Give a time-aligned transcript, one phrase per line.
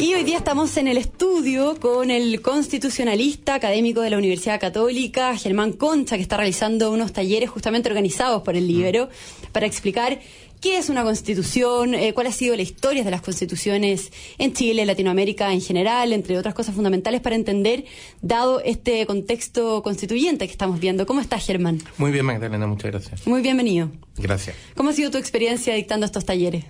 [0.00, 5.36] Y hoy día estamos en el estudio con el constitucionalista académico de la Universidad Católica,
[5.36, 9.10] Germán Concha, que está realizando unos talleres justamente organizados por el Libero
[9.52, 10.18] para explicar
[10.62, 14.86] qué es una constitución, eh, cuál ha sido la historia de las constituciones en Chile,
[14.86, 17.84] Latinoamérica en general, entre otras cosas fundamentales para entender,
[18.22, 21.04] dado este contexto constituyente que estamos viendo.
[21.04, 21.78] ¿Cómo estás, Germán?
[21.98, 23.26] Muy bien, Magdalena, muchas gracias.
[23.26, 23.90] Muy bienvenido.
[24.16, 24.56] Gracias.
[24.76, 26.64] ¿Cómo ha sido tu experiencia dictando estos talleres?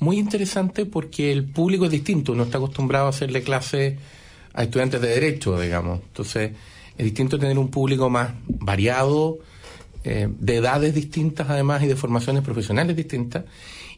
[0.00, 2.32] Muy interesante porque el público es distinto.
[2.32, 3.98] Uno está acostumbrado a hacerle clase
[4.52, 6.00] a estudiantes de derecho, digamos.
[6.00, 6.52] Entonces,
[6.96, 9.38] es distinto tener un público más variado,
[10.04, 13.44] eh, de edades distintas además y de formaciones profesionales distintas.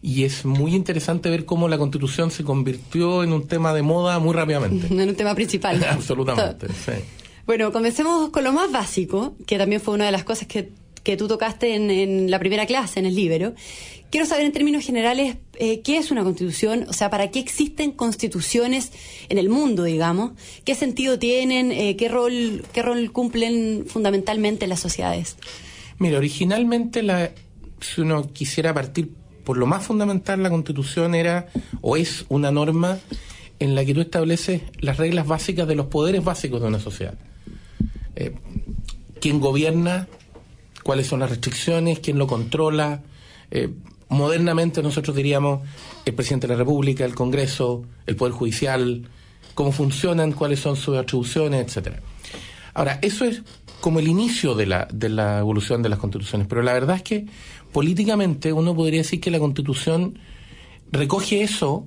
[0.03, 4.19] Y es muy interesante ver cómo la constitución se convirtió en un tema de moda
[4.19, 4.87] muy rápidamente.
[4.91, 5.83] en un tema principal.
[5.91, 6.93] Absolutamente, sí.
[7.47, 10.71] Bueno, comencemos con lo más básico, que también fue una de las cosas que,
[11.07, 13.55] que tú tocaste en, la primera clase, en el libro.
[14.11, 17.93] Quiero saber en términos generales eh, qué es una constitución, o sea, para qué existen
[17.93, 18.91] constituciones
[19.29, 20.33] en el mundo, digamos,
[20.65, 25.37] qué sentido tienen, eh, qué, rol, qué rol cumplen fundamentalmente en las sociedades.
[26.01, 27.31] Mira, originalmente la,
[27.81, 29.13] si uno quisiera partir
[29.45, 31.47] por lo más fundamental, la constitución era
[31.83, 32.99] o es una norma
[33.61, 37.15] en la que tú estableces las reglas básicas de los poderes básicos de una sociedad.
[38.17, 38.35] Eh,
[39.21, 40.09] quién gobierna,
[40.87, 43.03] cuáles son las restricciones, quién lo controla.
[43.51, 43.71] Eh,
[44.09, 45.67] modernamente nosotros diríamos
[46.05, 49.09] el presidente de la República, el Congreso, el Poder Judicial,
[49.57, 51.99] cómo funcionan, cuáles son sus atribuciones, etcétera.
[52.73, 53.43] Ahora, eso es
[53.81, 57.03] como el inicio de la, de la evolución de las constituciones, pero la verdad es
[57.03, 57.27] que
[57.73, 60.21] políticamente uno podría decir que la constitución
[60.93, 61.85] recoge eso,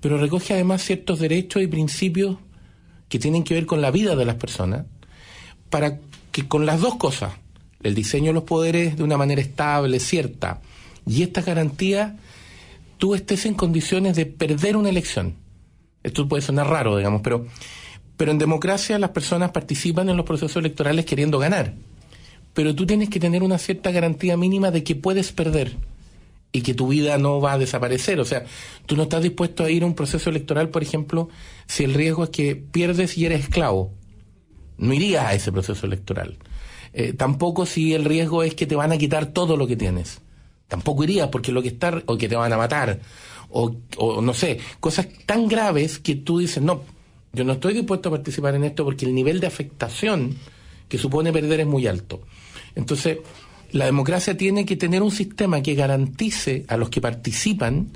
[0.00, 2.38] pero recoge además ciertos derechos y principios
[3.08, 4.86] que tienen que ver con la vida de las personas,
[5.68, 6.00] para
[6.32, 7.34] que con las dos cosas,
[7.82, 10.60] el diseño de los poderes de una manera estable, cierta,
[11.06, 12.16] y esta garantía,
[12.98, 15.34] tú estés en condiciones de perder una elección.
[16.02, 17.46] Esto puede sonar raro, digamos, pero
[18.20, 21.72] pero en democracia las personas participan en los procesos electorales queriendo ganar.
[22.52, 25.76] Pero tú tienes que tener una cierta garantía mínima de que puedes perder
[26.52, 28.20] y que tu vida no va a desaparecer.
[28.20, 28.44] O sea,
[28.84, 31.30] tú no estás dispuesto a ir a un proceso electoral, por ejemplo,
[31.66, 33.94] si el riesgo es que pierdes y eres esclavo.
[34.76, 36.36] No irías a ese proceso electoral.
[36.92, 40.20] Eh, tampoco si el riesgo es que te van a quitar todo lo que tienes.
[40.68, 43.00] Tampoco irías porque lo que está, o que te van a matar,
[43.50, 46.82] o, o no sé, cosas tan graves que tú dices, no,
[47.32, 50.36] yo no estoy dispuesto a participar en esto porque el nivel de afectación
[50.88, 52.22] que supone perder es muy alto.
[52.74, 53.18] Entonces,
[53.72, 57.92] la democracia tiene que tener un sistema que garantice a los que participan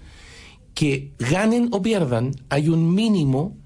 [0.74, 3.56] que ganen o pierdan, hay un mínimo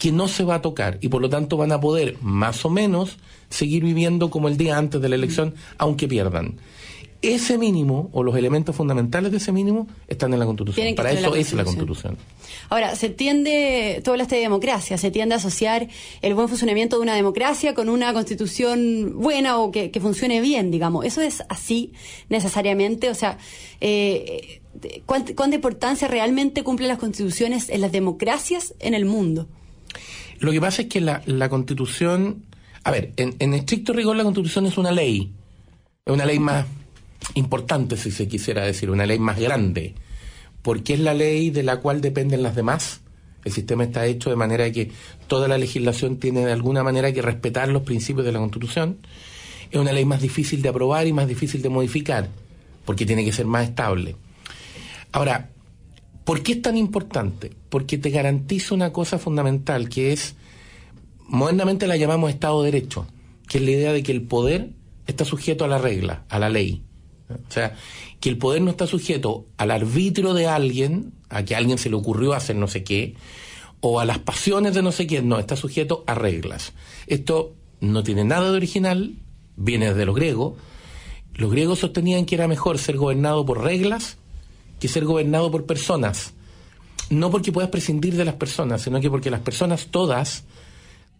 [0.00, 2.70] que no se va a tocar y por lo tanto van a poder más o
[2.70, 3.18] menos
[3.50, 6.56] seguir viviendo como el día antes de la elección, aunque pierdan
[7.22, 10.94] ese mínimo o los elementos fundamentales de ese mínimo están en la Constitución.
[10.94, 12.16] Para eso es la Constitución.
[12.70, 15.88] Ahora, se tiende, tú hablaste de democracia, se tiende a asociar
[16.22, 21.04] el buen funcionamiento de una democracia con una Constitución buena o que, funcione bien, digamos.
[21.04, 21.92] ¿Eso es así
[22.30, 23.10] necesariamente?
[23.10, 23.36] O sea,
[23.82, 24.62] eh,
[25.04, 29.46] ¿cuánta, importancia realmente cumplen las constituciones en las democracias en el mundo?
[30.40, 32.44] Lo que pasa es que la, la Constitución,
[32.82, 35.32] a ver, en, en estricto rigor la Constitución es una ley,
[36.04, 36.66] es una ley más
[37.34, 39.94] importante, si se quisiera decir, una ley más grande,
[40.62, 43.02] porque es la ley de la cual dependen las demás.
[43.44, 44.90] El sistema está hecho de manera que
[45.26, 48.98] toda la legislación tiene de alguna manera que respetar los principios de la Constitución.
[49.70, 52.28] Es una ley más difícil de aprobar y más difícil de modificar,
[52.84, 54.16] porque tiene que ser más estable.
[55.12, 55.50] Ahora,
[56.30, 57.50] ¿por qué es tan importante?
[57.70, 60.36] Porque te garantiza una cosa fundamental, que es,
[61.26, 63.08] modernamente la llamamos Estado de Derecho,
[63.48, 64.70] que es la idea de que el poder
[65.08, 66.84] está sujeto a la regla, a la ley.
[67.30, 67.74] O sea,
[68.20, 71.90] que el poder no está sujeto al arbitrio de alguien, a que a alguien se
[71.90, 73.16] le ocurrió hacer no sé qué,
[73.80, 76.74] o a las pasiones de no sé quién, no, está sujeto a reglas.
[77.08, 79.16] Esto no tiene nada de original,
[79.56, 80.54] viene desde los griegos.
[81.34, 84.19] Los griegos sostenían que era mejor ser gobernado por reglas
[84.80, 86.32] que ser gobernado por personas.
[87.10, 90.44] No porque puedas prescindir de las personas, sino que porque las personas todas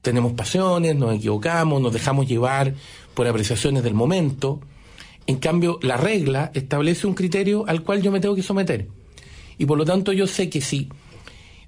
[0.03, 2.75] tenemos pasiones, nos equivocamos, nos dejamos llevar
[3.15, 4.61] por apreciaciones del momento
[5.31, 8.89] en cambio, la regla establece un criterio al cual yo me tengo que someter.
[9.59, 10.89] Y por lo tanto yo sé que si,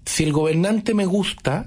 [0.04, 1.66] si el gobernante me gusta,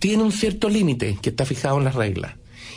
[0.00, 2.34] tiene un cierto límite que está fijado en las reglas.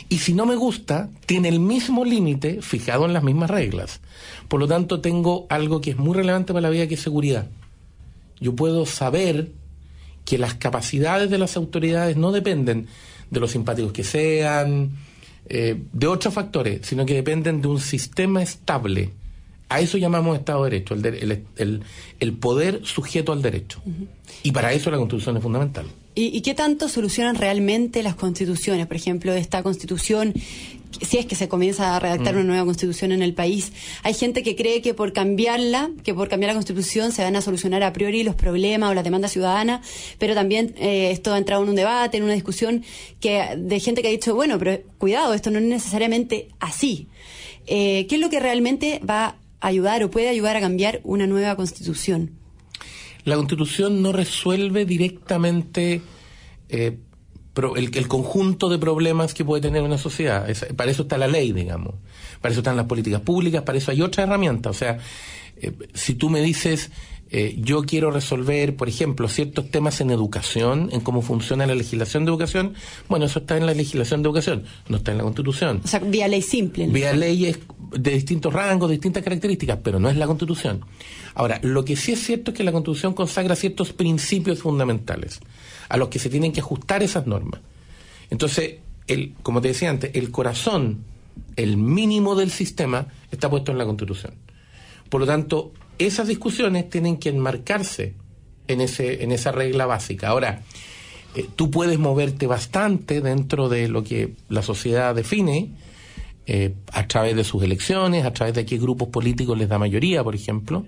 [0.08, 4.00] Y si no me gusta, tiene el mismo límite fijado en las mismas reglas.
[4.48, 7.46] Por lo tanto, tengo algo que es muy relevante para la vida, que es seguridad.
[8.40, 9.50] Yo puedo saber
[10.24, 12.86] que las capacidades de las autoridades no dependen
[13.30, 14.92] de los simpáticos que sean,
[15.48, 19.12] eh, de otros factores, sino que dependen de un sistema estable
[19.72, 23.80] A eso llamamos Estado de Derecho, el, poder sujeto al derecho.
[24.42, 25.86] Y para eso la Constitución es fundamental.
[26.14, 28.86] ¿Y, qué tanto solucionan realmente las constituciones?
[28.86, 30.34] Por ejemplo, esta constitución,
[31.00, 32.36] si es que se comienza a redactar mm.
[32.36, 33.72] una nueva constitución en el país,
[34.02, 37.40] hay gente que cree que por cambiarla, que por cambiar la constitución se van a
[37.40, 39.88] solucionar a priori los problemas o las demandas ciudadanas,
[40.18, 42.84] pero también eh, esto ha entrado en un debate, en una discusión
[43.18, 47.08] que de gente que ha dicho, bueno, pero cuidado, esto no es necesariamente así.
[47.66, 51.56] Eh, ¿Qué es lo que realmente va ayudar o puede ayudar a cambiar una nueva
[51.56, 52.32] constitución?
[53.24, 56.02] La constitución no resuelve directamente
[56.68, 56.98] eh,
[57.76, 60.46] el, conjunto de problemas que puede tener una sociedad.
[60.76, 61.94] para eso está la ley, digamos.
[62.40, 64.70] Para eso están las políticas públicas, para eso hay otra herramienta.
[64.70, 64.98] O sea,
[65.56, 66.90] eh, si tú me dices,
[67.34, 72.26] eh, yo quiero resolver, por ejemplo, ciertos temas en educación, en cómo funciona la legislación
[72.26, 72.74] de educación,
[73.08, 75.80] bueno, eso está en la legislación de educación, no está en la Constitución.
[75.82, 76.86] O sea, vía ley simple.
[76.88, 77.58] Vía leyes
[77.90, 80.84] de distintos rangos, de distintas características, pero no es la Constitución.
[81.34, 85.40] Ahora, lo que sí es cierto es que la Constitución consagra ciertos principios fundamentales
[85.88, 87.62] a los que se tienen que ajustar esas normas.
[88.28, 88.74] Entonces,
[89.06, 90.98] el, como te decía antes, el corazón,
[91.56, 94.34] el mínimo del sistema está puesto en la Constitución.
[95.08, 98.14] Por lo tanto, esas discusiones tienen que enmarcarse
[98.68, 100.28] en, ese, en esa regla básica.
[100.28, 100.62] Ahora,
[101.34, 105.70] eh, tú puedes moverte bastante dentro de lo que la sociedad define,
[106.46, 110.24] eh, a través de sus elecciones, a través de qué grupos políticos les da mayoría,
[110.24, 110.84] por ejemplo,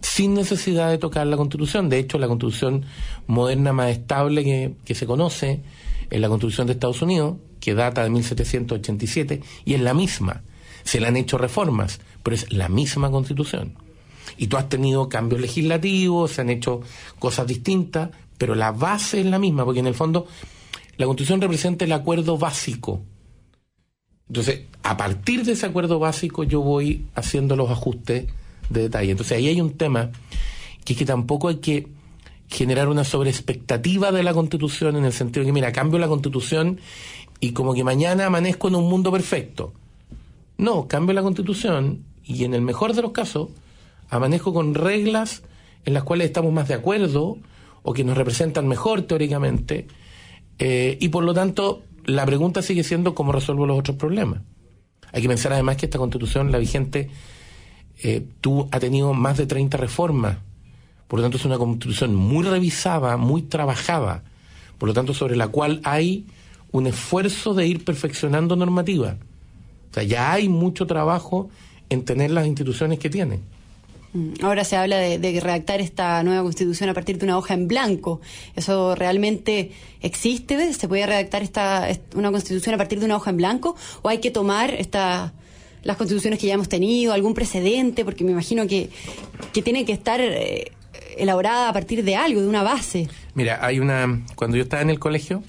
[0.00, 1.88] sin necesidad de tocar la Constitución.
[1.88, 2.84] De hecho, la Constitución
[3.26, 5.60] moderna más estable que, que se conoce
[6.10, 10.42] es la Constitución de Estados Unidos, que data de 1787, y es la misma.
[10.82, 13.74] Se le han hecho reformas, pero es la misma Constitución.
[14.36, 16.80] Y tú has tenido cambios legislativos, se han hecho
[17.18, 20.26] cosas distintas, pero la base es la misma, porque en el fondo
[20.96, 23.02] la Constitución representa el acuerdo básico
[24.30, 28.28] entonces, a partir de ese acuerdo básico yo voy haciendo los ajustes
[28.68, 29.10] de detalle.
[29.10, 30.12] Entonces, ahí hay un tema
[30.84, 31.88] que es que tampoco hay que
[32.48, 36.78] generar una sobreexpectativa de la Constitución en el sentido de que, mira, cambio la Constitución
[37.40, 39.72] y como que mañana amanezco en un mundo perfecto.
[40.58, 43.48] No, cambio la Constitución y en el mejor de los casos
[44.10, 45.42] amanezco con reglas
[45.84, 47.38] en las cuales estamos más de acuerdo
[47.82, 49.86] o que nos representan mejor teóricamente
[50.58, 54.42] eh, y por lo tanto la pregunta sigue siendo cómo resuelvo los otros problemas.
[55.12, 57.10] Hay que pensar además que esta constitución, la vigente,
[58.02, 60.38] eh, tú, ha tenido más de 30 reformas.
[61.08, 64.22] Por lo tanto, es una constitución muy revisada, muy trabajada.
[64.78, 66.26] Por lo tanto, sobre la cual hay
[66.70, 69.16] un esfuerzo de ir perfeccionando normativa.
[69.90, 71.50] O sea, ya hay mucho trabajo
[71.88, 73.42] en tener las instituciones que tienen.
[74.12, 77.68] Mm, ahora se habla de, redactar esta nueva constitución a partir de una hoja en
[77.68, 78.20] blanco.
[78.56, 80.72] ¿Eso realmente existe?
[80.72, 83.76] ¿Se puede redactar esta, una constitución a partir de una hoja en blanco?
[84.02, 85.32] ¿O hay que tomar esta,
[85.82, 88.04] las constituciones que ya hemos tenido, algún precedente?
[88.04, 88.90] Porque me imagino que,
[89.52, 90.72] que tiene que estar eh,
[91.16, 93.08] elaborada a partir de algo, de una base.
[93.34, 94.24] Mira, hay una.
[94.34, 95.42] Cuando yo estaba en el colegio,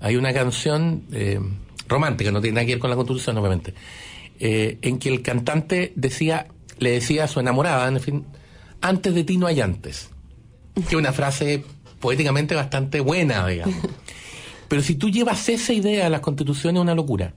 [0.00, 1.40] hay una canción eh,
[1.88, 3.74] romántica, no tiene nada que ver con la constitución, obviamente,
[4.40, 6.48] eh, en que el cantante decía
[6.78, 8.24] le decía a su enamorada, en fin,
[8.80, 10.10] antes de ti no hay antes.
[10.88, 11.64] Que una frase
[12.00, 13.76] poéticamente bastante buena, digamos.
[14.68, 17.32] Pero si tú llevas esa idea a las constituciones es una locura.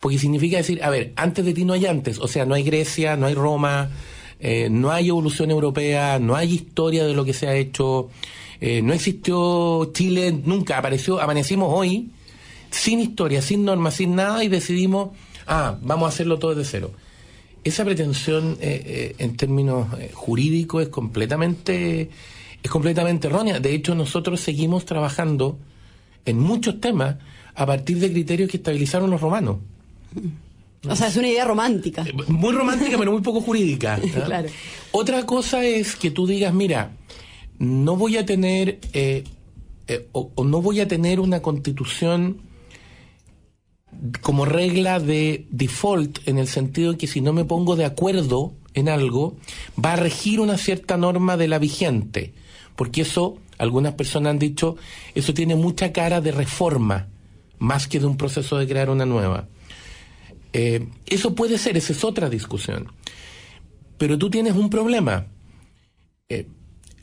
[0.00, 2.18] Porque significa decir, a ver, antes de ti no hay antes.
[2.18, 3.90] O sea, no hay Grecia, no hay Roma,
[4.40, 8.08] eh, no hay evolución europea, no hay historia de lo que se ha hecho,
[8.60, 12.10] eh, no existió Chile, nunca apareció, amanecimos hoy
[12.70, 15.10] sin historia, sin normas, sin nada y decidimos,
[15.46, 16.90] ah, vamos a hacerlo todo desde cero
[17.64, 22.10] esa pretensión eh, eh, en términos eh, jurídicos es completamente
[22.62, 23.60] es completamente errónea.
[23.60, 25.58] De hecho, nosotros seguimos trabajando
[26.24, 27.16] en muchos temas
[27.54, 29.58] a partir de criterios que estabilizaron los romanos.
[30.88, 32.06] O sea, es una idea romántica.
[32.28, 34.00] Muy romántica, pero muy poco jurídica.
[34.24, 34.48] claro.
[34.92, 36.92] Otra cosa es que tú digas, mira,
[37.58, 38.78] no voy a tener
[40.12, 42.40] o, no voy a tener una constitución
[44.20, 48.88] como regla de default en el sentido que si no me pongo de acuerdo en
[48.88, 49.36] algo,
[49.82, 52.34] va a regir una cierta norma de la vigente,
[52.76, 54.76] porque eso, algunas personas han dicho,
[55.14, 57.08] eso tiene mucha cara de reforma,
[57.58, 59.48] más que de un proceso de crear una nueva.
[60.52, 62.92] Eh, eso puede ser, esa es otra discusión.
[63.98, 65.26] Pero tú tienes un problema.
[66.28, 66.46] Eh,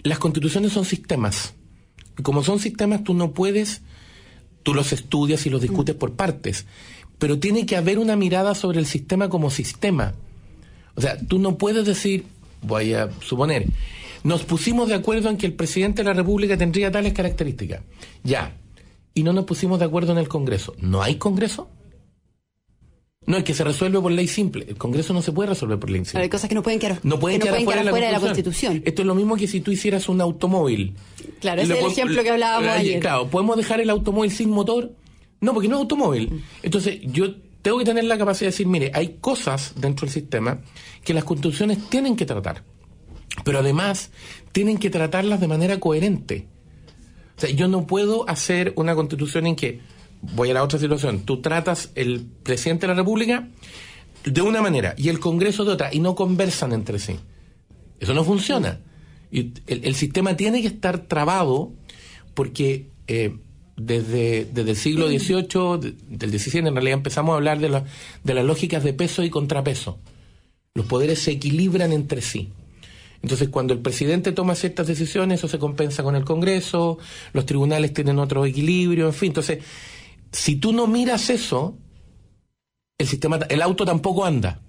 [0.04, 1.54] las constituciones son sistemas.
[2.18, 3.82] Y como son sistemas, tú no puedes
[4.64, 6.66] tú los estudias y los discutes por partes,
[7.20, 10.14] pero tiene que haber una mirada sobre el sistema como sistema.
[10.96, 12.26] O sea, tú no puedes decir,
[12.62, 13.68] voy a suponer,
[14.24, 17.82] nos pusimos de acuerdo en que el presidente de la República tendría tales características.
[18.24, 18.56] Ya.
[19.14, 20.74] Y no nos pusimos de acuerdo en el Congreso.
[20.80, 21.70] ¿No hay Congreso?
[23.28, 24.66] No, es que se resuelve por ley simple.
[24.68, 26.14] El Congreso no se puede resolver por ley simple.
[26.14, 27.86] Pero hay cosas que no pueden quedar, no pueden que no quedar, pueden fuera, de,
[27.86, 28.82] la fuera de la Constitución.
[28.84, 30.96] Esto es lo mismo que si tú hicieras un automóvil.
[31.40, 33.00] Claro, ese es el ejemplo que hablábamos eh, ayer.
[33.00, 34.92] Claro, ¿podemos dejar el automóvil sin motor?
[35.40, 36.44] No, porque no es automóvil.
[36.64, 40.60] Entonces, yo tengo que tener la capacidad de decir, mire, hay cosas dentro del sistema
[41.04, 42.64] que las constituciones tienen que tratar.
[43.44, 44.12] Pero además,
[44.52, 46.48] tienen que tratarlas de manera coherente.
[47.38, 49.80] O sea, yo no puedo hacer una constitución en que,
[50.22, 53.48] voy a la otra situación, tú tratas el presidente de la República
[54.24, 57.16] de una manera y el Congreso de otra y no conversan entre sí.
[58.00, 58.80] Eso no funciona.
[59.32, 61.72] Y el, el sistema tiene que estar trabado
[62.34, 63.36] porque eh,
[63.78, 67.86] desde, desde el siglo XVIII, de- del XVII en realidad empezamos a hablar de, la-
[68.24, 70.00] de las lógicas de peso y contrapeso.
[70.76, 72.50] Los poderes se equilibran entre sí.
[73.24, 76.98] Entonces, cuando el presidente toma ciertas decisiones, eso se compensa con el Congreso,
[77.34, 79.28] los tribunales tienen otro equilibrio, en fin.
[79.28, 79.60] Entonces,
[80.32, 81.78] si tú no miras eso,
[82.98, 84.62] el sistema, el auto tampoco anda.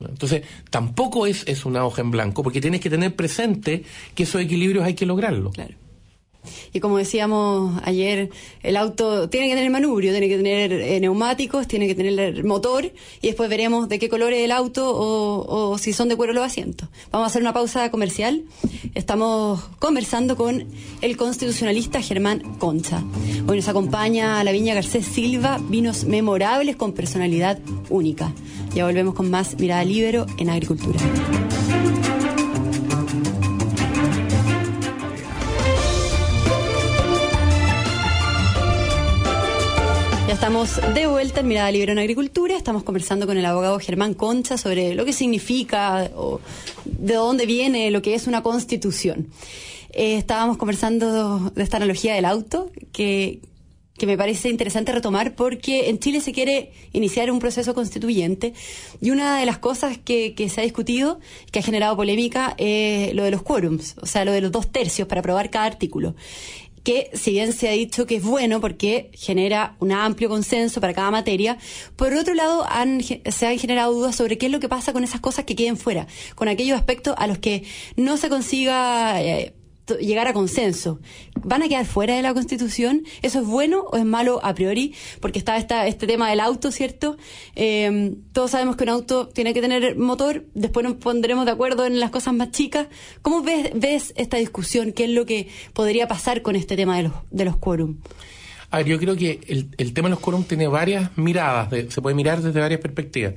[0.00, 4.40] Entonces, tampoco es, es una hoja en blanco, porque tienes que tener presente que esos
[4.40, 5.54] equilibrios hay que lograrlos.
[5.54, 5.74] Claro.
[6.72, 8.30] Y como decíamos ayer,
[8.62, 12.92] el auto tiene que tener manubrio, tiene que tener eh, neumáticos, tiene que tener motor
[13.20, 16.44] y después veremos de qué color es el auto o, si son de cuero los
[16.44, 16.88] asientos.
[17.10, 18.44] Vamos a hacer una pausa comercial.
[18.94, 20.66] Estamos conversando con
[21.00, 23.02] el constitucionalista Germán Concha.
[23.46, 27.58] Hoy nos acompaña la Viña Garcés Silva, vinos memorables con personalidad
[27.90, 28.32] única.
[28.74, 30.98] Ya volvemos con más Mirada Libero en Agricultura.
[40.34, 42.56] Estamos de vuelta en Mirada Libre en Agricultura.
[42.56, 46.40] Estamos conversando con el abogado Germán Concha sobre lo que significa o
[46.84, 49.28] de dónde viene lo que es una constitución.
[49.90, 53.42] Eh, estábamos conversando de esta analogía del auto que,
[53.96, 58.54] que me parece interesante retomar porque en Chile se quiere iniciar un proceso constituyente
[59.00, 61.20] y una de las cosas que, que se ha discutido,
[61.52, 64.66] que ha generado polémica, es lo de los quórums, o sea, lo de los dos
[64.66, 66.16] tercios para aprobar cada artículo
[66.84, 70.94] que si bien se ha dicho que es bueno porque genera un amplio consenso para
[70.94, 71.58] cada materia,
[71.96, 75.02] por otro lado han, se han generado dudas sobre qué es lo que pasa con
[75.02, 77.64] esas cosas que queden fuera, con aquellos aspectos a los que
[77.96, 79.54] no se consiga eh,
[80.00, 81.00] llegar a consenso.
[81.42, 83.02] ¿Van a quedar fuera de la Constitución?
[83.22, 84.94] ¿Eso es bueno o es malo a priori?
[85.20, 87.16] Porque está este tema del auto, ¿cierto?
[87.54, 91.84] Eh, todos sabemos que un auto tiene que tener motor, después nos pondremos de acuerdo
[91.84, 92.86] en las cosas más chicas.
[93.22, 94.92] ¿Cómo ves, esta discusión?
[94.92, 97.96] ¿Qué es lo que podría pasar con este tema de los, de los quórum?
[98.70, 101.90] A ver, yo creo que el, el tema de los quórum tiene varias miradas, de-
[101.90, 103.34] se puede mirar desde varias perspectivas.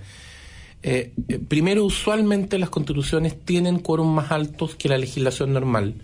[0.83, 5.95] Eh, eh, primero, usualmente las constituciones tienen quórum más altos que la legislación normal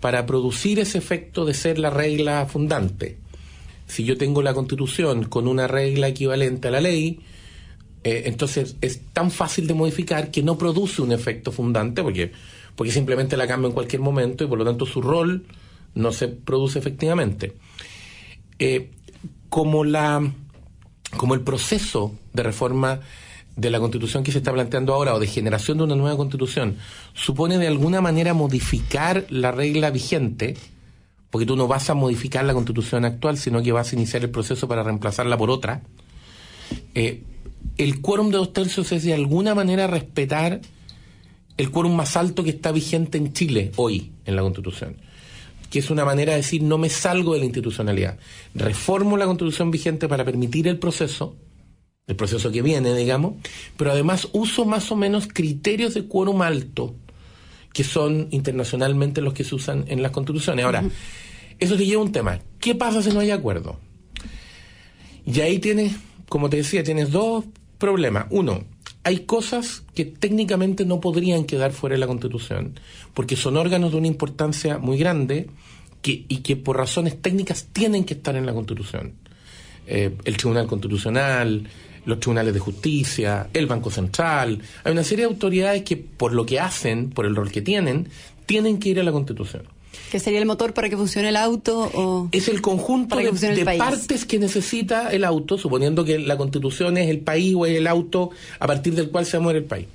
[0.00, 3.18] para producir ese efecto de ser la regla fundante.
[3.86, 7.20] Si yo tengo la constitución con una regla equivalente a la ley,
[8.04, 12.32] eh, entonces es tan fácil de modificar que no produce un efecto fundante porque,
[12.74, 15.44] porque simplemente la cambio en cualquier momento y por lo tanto su rol
[15.94, 17.54] no se produce efectivamente.
[18.58, 18.90] Eh,
[19.48, 20.22] como la
[21.16, 23.00] como el proceso de reforma
[23.56, 26.76] de la constitución que se está planteando ahora o de generación de una nueva constitución
[27.14, 30.56] supone de alguna manera modificar la regla vigente,
[31.30, 34.30] porque tú no vas a modificar la constitución actual, sino que vas a iniciar el
[34.30, 35.82] proceso para reemplazarla por otra,
[36.94, 37.22] eh,
[37.78, 40.60] el quórum de dos tercios es de alguna manera respetar
[41.56, 44.96] el quórum más alto que está vigente en Chile hoy en la constitución
[45.70, 48.18] que es una manera de decir no me salgo de la institucionalidad.
[48.54, 51.34] Reformo la constitución vigente para permitir el proceso,
[52.06, 53.34] el proceso que viene, digamos,
[53.76, 56.94] pero además uso más o menos criterios de quórum alto,
[57.72, 60.64] que son internacionalmente los que se usan en las constituciones.
[60.64, 60.84] Ahora,
[61.58, 62.38] eso te lleva a un tema.
[62.60, 63.80] ¿Qué pasa si no hay acuerdo?
[65.26, 65.96] Y ahí tienes,
[66.28, 67.44] como te decía, tienes dos
[67.76, 68.26] problemas.
[68.30, 68.64] Uno,
[69.02, 72.78] hay cosas que técnicamente no podrían quedar fuera de la Constitución,
[73.14, 75.48] porque son órganos de una importancia muy grande
[76.02, 79.14] que, y que por razones técnicas tienen que estar en la Constitución.
[79.88, 81.68] Eh, el Tribunal Constitucional,
[82.06, 84.62] los tribunales de justicia, el Banco Central.
[84.84, 88.08] Hay una serie de autoridades que, por lo que hacen, por el rol que tienen,
[88.46, 89.64] tienen que ir a la Constitución.
[90.10, 91.90] ¿Que sería el motor para que funcione el auto?
[91.94, 92.28] O...
[92.30, 97.08] Es el conjunto de, el partes que necesita el auto, suponiendo que la constitución es
[97.08, 99.86] el país o es el auto a partir del cual se muere el país.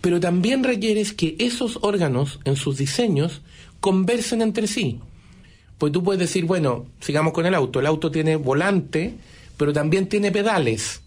[0.00, 3.42] Pero también requieres que esos órganos, en sus diseños,
[3.80, 5.00] conversen entre sí.
[5.78, 7.80] Pues tú puedes decir, bueno, sigamos con el auto.
[7.80, 9.14] El auto tiene volante,
[9.56, 10.99] pero también tiene pedales.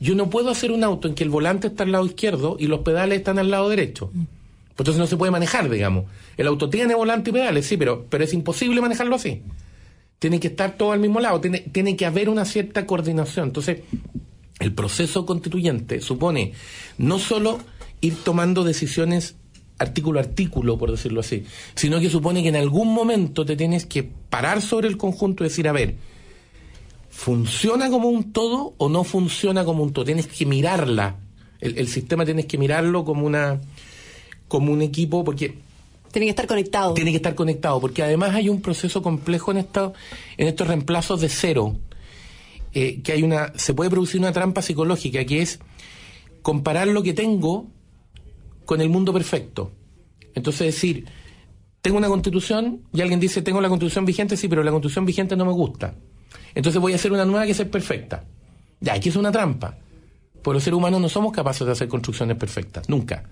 [0.00, 2.66] Yo no puedo hacer un auto en que el volante está al lado izquierdo y
[2.66, 4.10] los pedales están al lado derecho.
[4.10, 6.06] Pues entonces no se puede manejar, digamos.
[6.38, 9.42] El auto tiene volante y pedales, sí, pero, pero es imposible manejarlo así.
[10.18, 13.48] Tiene que estar todo al mismo lado, tiene, tiene que haber una cierta coordinación.
[13.48, 13.82] Entonces,
[14.58, 16.52] el proceso constituyente supone
[16.96, 17.60] no solo
[18.00, 19.36] ir tomando decisiones
[19.78, 23.86] artículo a artículo, por decirlo así, sino que supone que en algún momento te tienes
[23.86, 25.96] que parar sobre el conjunto y decir, a ver,
[27.10, 30.04] ¿funciona como un todo o no funciona como un todo?
[30.04, 31.16] Tienes que mirarla.
[31.60, 33.60] El, el sistema tienes que mirarlo como una
[34.48, 35.58] como un equipo porque
[36.12, 36.94] tiene que estar conectado.
[36.94, 39.94] Tiene que estar conectado, porque además hay un proceso complejo en, esto,
[40.36, 41.76] en estos reemplazos de cero.
[42.72, 45.58] Eh, que hay una, se puede producir una trampa psicológica que es
[46.42, 47.68] comparar lo que tengo
[48.64, 49.72] con el mundo perfecto.
[50.34, 51.06] Entonces decir,
[51.80, 55.36] tengo una constitución y alguien dice, tengo la constitución vigente, sí, pero la constitución vigente
[55.36, 55.94] no me gusta.
[56.54, 58.24] Entonces voy a hacer una nueva que sea perfecta.
[58.80, 59.76] Ya, aquí es una trampa.
[60.42, 63.24] Por los seres humanos no somos capaces de hacer construcciones perfectas, nunca.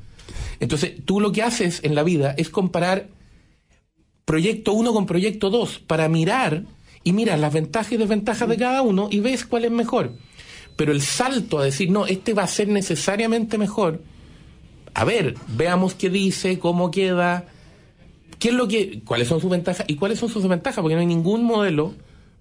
[0.60, 3.08] Entonces, tú lo que haces en la vida es comparar
[4.24, 6.64] proyecto 1 con proyecto 2 para mirar
[7.02, 10.12] y miras las ventajas y desventajas de cada uno y ves cuál es mejor.
[10.76, 14.02] Pero el salto a decir, no, este va a ser necesariamente mejor,
[14.94, 17.46] a ver, veamos qué dice, cómo queda,
[18.38, 21.00] qué es lo que, cuáles son sus ventajas y cuáles son sus desventajas, porque no
[21.00, 21.94] hay ningún modelo,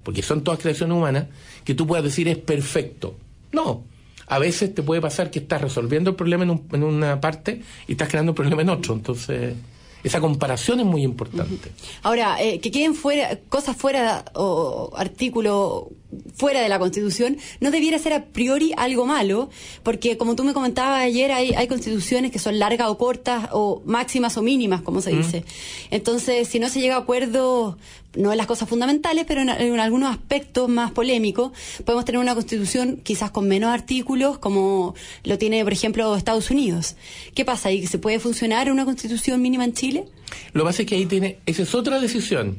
[0.07, 1.25] porque son todas creaciones humanas,
[1.65, 3.15] que tú puedas decir es perfecto.
[3.51, 3.83] No,
[4.25, 8.07] a veces te puede pasar que estás resolviendo el problema en, una parte y estás
[8.07, 8.93] creando un problema en otro.
[8.93, 9.55] Entonces,
[10.01, 11.73] esa comparación es muy importante.
[12.03, 15.87] Ahora, eh, que queden fuera cosas fuera o artículos
[16.35, 19.49] fuera de la Constitución no debiera ser a priori algo malo,
[19.83, 23.81] porque como tú me comentabas ayer, hay, hay constituciones que son largas o cortas, o
[23.85, 25.43] máximas o mínimas, como se dice.
[25.91, 27.77] Entonces, si no se llega a acuerdo,
[28.15, 31.51] no en las cosas fundamentales, pero en, algunos aspectos más polémicos,
[31.85, 36.95] podemos tener una constitución quizás con menos artículos, como lo tiene, por ejemplo, Estados Unidos.
[37.35, 37.85] ¿Qué pasa ahí?
[37.85, 40.05] ¿Se puede funcionar una constitución mínima en Chile?
[40.53, 42.57] Lo que pasa es que ahí tiene, esa es otra decisión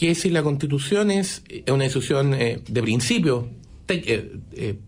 [0.00, 3.50] que si la constitución es una decisión eh, de principio,
[3.86, 4.78] eh, eh,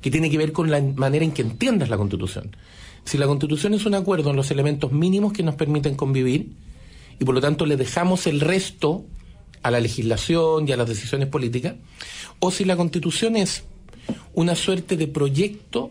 [0.00, 2.56] que tiene que ver con la manera en que entiendas la constitución.
[3.04, 6.52] Si la constitución es un acuerdo en los elementos mínimos que nos permiten convivir,
[7.20, 9.04] y por lo tanto le dejamos el resto
[9.62, 11.74] a la legislación y a las decisiones políticas,
[12.38, 13.64] o si la constitución es
[14.32, 15.90] una suerte de proyecto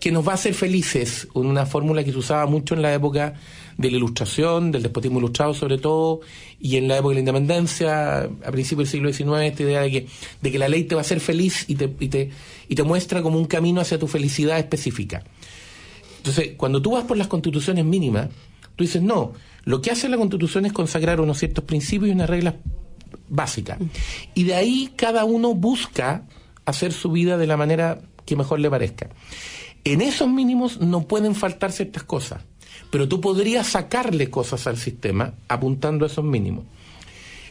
[0.00, 3.34] que nos va a hacer felices, una fórmula que se usaba mucho en la época
[3.76, 6.20] de la ilustración, del despotismo ilustrado sobre todo,
[6.60, 9.90] y en la época de la independencia, a principios del siglo XIX, esta idea de
[9.90, 10.06] que,
[10.40, 12.30] de que la ley te va a hacer feliz y te, y te,
[12.68, 15.24] y te muestra como un camino hacia tu felicidad específica.
[16.18, 18.28] Entonces, cuando tú vas por las constituciones mínimas,
[18.76, 19.32] tú dices, no,
[19.64, 22.54] lo que hace la constitución es consagrar unos ciertos principios y unas reglas
[23.28, 23.78] básicas.
[24.34, 26.24] Y de ahí cada uno busca
[26.64, 29.08] hacer su vida de la manera que mejor le parezca.
[29.84, 32.40] En esos mínimos no pueden faltar ciertas cosas
[32.90, 36.64] pero tú podrías sacarle cosas al sistema apuntando a esos mínimos.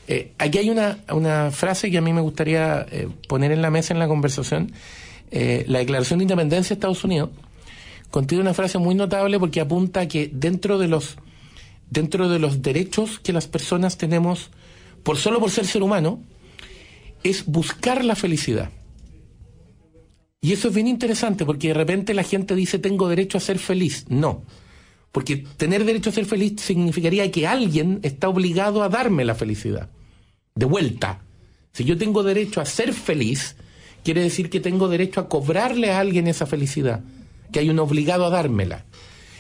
[0.08, 3.70] Eh, aquí hay una, una, frase que a mí me gustaría eh, poner en la
[3.70, 4.72] mesa en la conversación.
[5.32, 7.30] Eh, la Declaración de Independencia de Estados Unidos
[8.10, 11.18] contiene una frase muy notable porque apunta a que dentro de los
[11.90, 14.50] dentro de los derechos que las personas tenemos
[15.04, 16.22] por solo por ser ser humano
[17.24, 18.70] es buscar la felicidad.
[20.42, 23.60] Y eso es bien interesante porque de repente la gente dice tengo derecho a ser
[23.60, 24.06] feliz.
[24.10, 24.44] No.
[25.12, 29.90] Porque tener derecho a ser feliz significaría que alguien está obligado a darme la felicidad.
[30.56, 31.22] De vuelta.
[31.74, 33.56] Si yo tengo derecho a ser feliz,
[34.04, 37.02] quiere decir que tengo derecho a cobrarle a alguien esa felicidad,
[37.52, 38.86] que hay un obligado a dármela.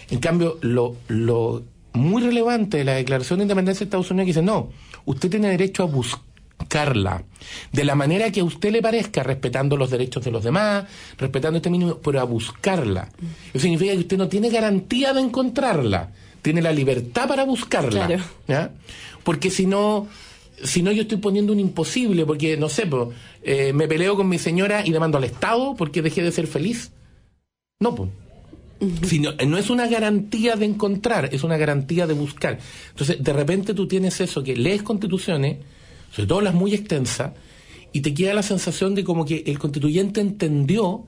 [0.10, 4.42] En cambio, lo, lo muy relevante de la Declaración de Independencia de Estados Unidos dice,
[4.42, 4.70] no,
[5.06, 6.27] usted tiene derecho a buscar
[6.68, 7.24] buscarla
[7.72, 10.86] de la manera que a usted le parezca, respetando los derechos de los demás,
[11.18, 13.10] respetando este mínimo, pero a buscarla.
[13.54, 18.20] Eso significa que usted no tiene garantía de encontrarla, tiene la libertad para buscarla.
[19.24, 20.08] Porque si no,
[20.62, 23.10] si no yo estoy poniendo un imposible, porque no sé, pues,
[23.74, 26.92] me peleo con mi señora y le mando al Estado porque dejé de ser feliz.
[27.80, 28.10] No, pues.
[29.48, 32.60] no, es una garantía de encontrar, es una garantía de buscar.
[32.90, 35.58] Entonces, de repente tú tienes eso, que lees constituciones,
[36.12, 37.34] sobre todo las muy extensas,
[37.94, 41.06] y te queda la sensación de como que el constituyente entendió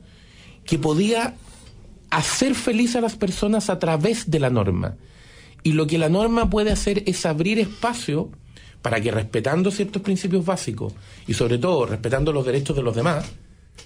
[0.65, 1.35] que podía
[2.09, 4.95] hacer feliz a las personas a través de la norma.
[5.63, 8.29] Y lo que la norma puede hacer es abrir espacio
[8.81, 10.93] para que respetando ciertos principios básicos
[11.27, 13.25] y sobre todo respetando los derechos de los demás,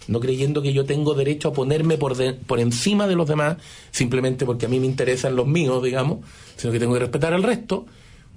[0.08, 3.58] no creyendo que yo tengo derecho a ponerme por, por encima de los demás
[3.92, 6.20] simplemente porque a mí me interesan los míos, digamos,
[6.58, 7.86] sino que tengo que respetar al resto,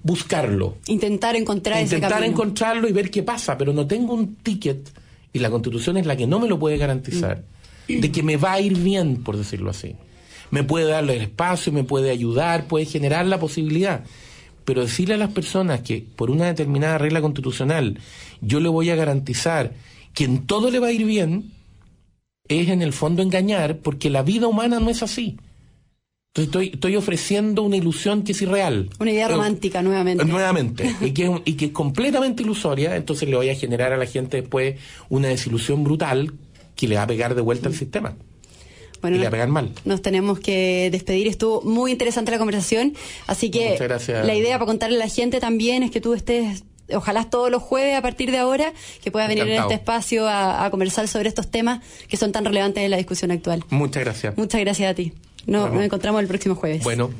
[0.02, 0.76] buscarlo.
[0.86, 4.90] Intentar encontrar Intentar encontrarlo y ver qué pasa, pero no tengo un ticket,
[5.32, 7.44] y la constitución es la que no me lo puede garantizar,
[7.88, 8.00] mm.
[8.00, 9.96] de que me va a ir bien, por decirlo así.
[10.50, 14.04] Me puede dar el espacio, me puede ayudar, puede generar la posibilidad.
[14.64, 17.98] Pero decirle a las personas que por una determinada regla constitucional
[18.40, 19.74] yo le voy a garantizar
[20.14, 21.52] que en todo le va a ir bien,
[22.48, 25.36] es en el fondo engañar porque la vida humana no es así.
[26.36, 28.90] Entonces estoy, estoy ofreciendo una ilusión que es irreal.
[29.00, 30.22] Una idea Eh, romántica, nuevamente.
[30.26, 33.96] Nuevamente, y que, es y que es completamente ilusoria, entonces le voy a generar a
[33.96, 34.76] la gente después
[35.08, 36.34] una desilusión brutal
[36.74, 38.16] que le va a pegar de vuelta al sistema.
[39.00, 39.72] Bueno, y le va a pegar mal.
[39.86, 41.26] Nos tenemos que despedir.
[41.26, 42.92] Estuvo muy interesante la conversación.
[43.26, 43.78] Así que
[44.24, 47.62] la idea para contarle a la gente también es que tú estés, ojalá todos los
[47.62, 51.28] jueves a partir de ahora, que puedas venir en este espacio a, a conversar sobre
[51.30, 53.64] estos temas que son tan relevantes en la discusión actual.
[53.70, 54.36] Muchas gracias.
[54.36, 55.12] Muchas gracias a ti.
[55.46, 56.82] No- nos encontramos el próximo jueves.
[56.82, 57.10] Bueno.